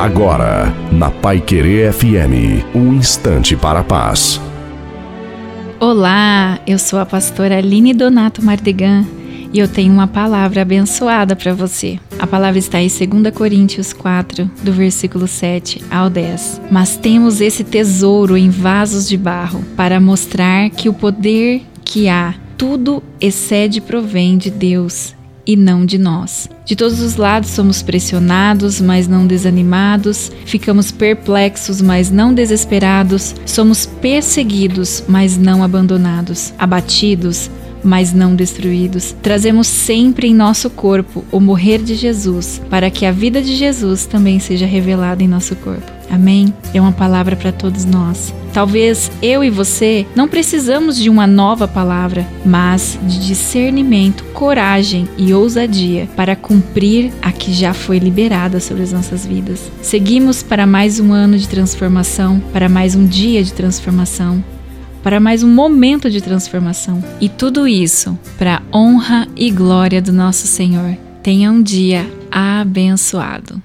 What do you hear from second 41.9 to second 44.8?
Jesus, para que a vida de Jesus também seja